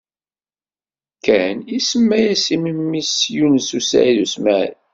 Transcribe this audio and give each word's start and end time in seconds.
Ken 1.25 1.57
isemma-as 1.77 2.43
i 2.55 2.57
memmi-s 2.63 3.13
Yunes 3.35 3.69
u 3.77 3.79
Saɛid 3.89 4.17
u 4.25 4.27
Smaɛil. 4.33 4.75